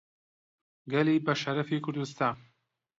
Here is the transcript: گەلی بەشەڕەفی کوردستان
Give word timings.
گەلی 0.91 1.23
بەشەڕەفی 1.25 1.83
کوردستان 1.85 2.37